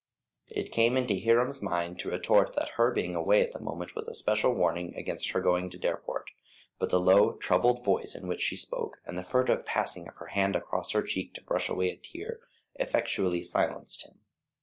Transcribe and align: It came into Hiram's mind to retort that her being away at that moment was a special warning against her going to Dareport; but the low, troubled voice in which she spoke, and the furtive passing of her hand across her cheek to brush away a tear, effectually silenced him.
It 0.49 0.71
came 0.71 0.97
into 0.97 1.13
Hiram's 1.13 1.61
mind 1.61 1.99
to 1.99 2.09
retort 2.09 2.55
that 2.55 2.69
her 2.69 2.89
being 2.91 3.13
away 3.13 3.43
at 3.43 3.51
that 3.53 3.61
moment 3.61 3.93
was 3.95 4.07
a 4.07 4.15
special 4.15 4.51
warning 4.51 4.95
against 4.95 5.29
her 5.29 5.41
going 5.41 5.69
to 5.69 5.77
Dareport; 5.77 6.25
but 6.79 6.89
the 6.89 6.99
low, 6.99 7.33
troubled 7.37 7.85
voice 7.85 8.15
in 8.15 8.27
which 8.27 8.41
she 8.41 8.57
spoke, 8.57 8.97
and 9.05 9.15
the 9.15 9.23
furtive 9.23 9.63
passing 9.63 10.07
of 10.07 10.15
her 10.15 10.29
hand 10.33 10.55
across 10.55 10.89
her 10.93 11.03
cheek 11.03 11.35
to 11.35 11.43
brush 11.43 11.69
away 11.69 11.89
a 11.89 11.97
tear, 11.97 12.39
effectually 12.79 13.43
silenced 13.43 14.03
him. 14.07 14.21